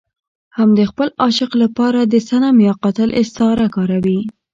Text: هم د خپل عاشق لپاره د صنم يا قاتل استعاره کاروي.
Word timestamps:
هم 0.57 0.69
د 0.79 0.81
خپل 0.89 1.07
عاشق 1.23 1.51
لپاره 1.63 1.99
د 2.03 2.15
صنم 2.29 2.55
يا 2.67 2.73
قاتل 2.83 3.09
استعاره 3.21 3.67
کاروي. 3.75 4.19